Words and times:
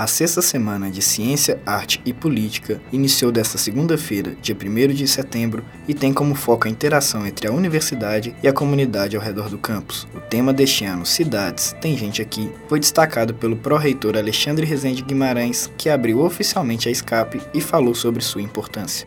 A 0.00 0.06
sexta 0.06 0.40
semana 0.40 0.90
de 0.90 1.02
Ciência, 1.02 1.60
Arte 1.66 2.00
e 2.06 2.12
Política 2.14 2.80
iniciou 2.90 3.30
desta 3.30 3.58
segunda-feira, 3.58 4.34
dia 4.40 4.56
1 4.56 4.94
de 4.94 5.06
setembro, 5.06 5.62
e 5.86 5.92
tem 5.92 6.10
como 6.10 6.34
foco 6.34 6.66
a 6.66 6.70
interação 6.70 7.26
entre 7.26 7.46
a 7.46 7.52
universidade 7.52 8.34
e 8.42 8.48
a 8.48 8.52
comunidade 8.54 9.14
ao 9.14 9.22
redor 9.22 9.50
do 9.50 9.58
campus. 9.58 10.08
O 10.14 10.20
tema 10.20 10.54
deste 10.54 10.86
ano, 10.86 11.04
Cidades, 11.04 11.76
Tem 11.82 11.98
Gente 11.98 12.22
Aqui, 12.22 12.50
foi 12.66 12.80
destacado 12.80 13.34
pelo 13.34 13.56
pró-reitor 13.56 14.16
Alexandre 14.16 14.64
Rezende 14.64 15.02
Guimarães, 15.02 15.70
que 15.76 15.90
abriu 15.90 16.20
oficialmente 16.20 16.88
a 16.88 16.90
escape 16.90 17.38
e 17.52 17.60
falou 17.60 17.94
sobre 17.94 18.22
sua 18.22 18.40
importância. 18.40 19.06